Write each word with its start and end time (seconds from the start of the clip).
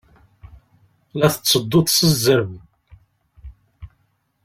La 1.19 1.27
tettedduḍ 1.33 1.87
s 1.91 1.97
zzerb. 2.11 2.51